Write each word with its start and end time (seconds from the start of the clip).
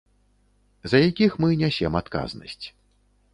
За 0.93 1.01
якіх 1.09 1.31
мы 1.45 1.49
нясем 1.61 1.99
адказнасць. 2.01 2.59